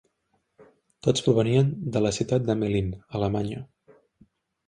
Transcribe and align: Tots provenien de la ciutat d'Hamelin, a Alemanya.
Tots 1.07 1.23
provenien 1.25 1.69
de 1.97 2.01
la 2.05 2.13
ciutat 2.17 2.47
d'Hamelin, 2.47 2.89
a 3.03 3.15
Alemanya. 3.19 3.61